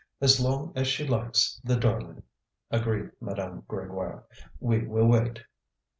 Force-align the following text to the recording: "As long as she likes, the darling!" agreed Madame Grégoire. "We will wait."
"As 0.19 0.39
long 0.39 0.73
as 0.75 0.87
she 0.87 1.07
likes, 1.07 1.61
the 1.63 1.75
darling!" 1.75 2.23
agreed 2.71 3.11
Madame 3.19 3.61
Grégoire. 3.69 4.23
"We 4.59 4.87
will 4.87 5.05
wait." 5.05 5.43